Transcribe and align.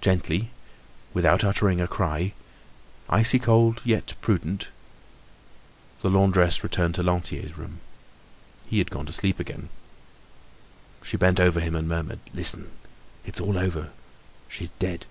Gently, 0.00 0.50
without 1.14 1.44
uttering 1.44 1.80
a 1.80 1.86
cry, 1.86 2.32
icy 3.08 3.38
cold 3.38 3.80
yet 3.84 4.14
prudent, 4.20 4.66
the 6.02 6.10
laundress 6.10 6.64
returned 6.64 6.96
to 6.96 7.04
Lantier's 7.04 7.56
room. 7.56 7.78
He 8.66 8.78
had 8.78 8.90
gone 8.90 9.06
to 9.06 9.12
sleep 9.12 9.38
again. 9.38 9.68
She 11.04 11.16
bent 11.16 11.38
over 11.38 11.60
him 11.60 11.76
and 11.76 11.86
murmured: 11.88 12.18
"Listen, 12.34 12.72
it's 13.24 13.40
all 13.40 13.56
over, 13.56 13.90
she's 14.48 14.70
dead." 14.80 15.06